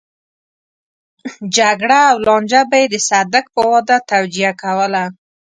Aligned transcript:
جګړه 1.57 1.99
او 2.11 2.17
لانجه 2.25 2.61
به 2.69 2.77
يې 2.81 2.87
د 2.93 2.95
صدک 3.09 3.45
په 3.55 3.61
واده 3.71 3.97
توجيه 4.11 4.51
کوله. 4.61 5.03